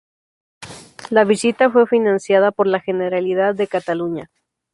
La 1.11 1.25
visita 1.25 1.69
fue 1.69 1.85
financiada 1.85 2.49
por 2.51 2.65
la 2.65 2.79
Generalidad 2.79 3.53
de 3.53 3.67
Cataluña. 3.67 4.31